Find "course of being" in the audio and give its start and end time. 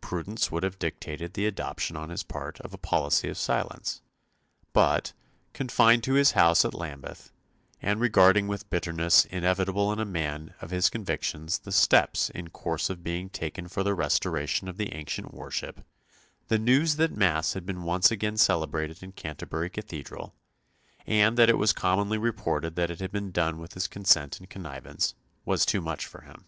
12.50-13.28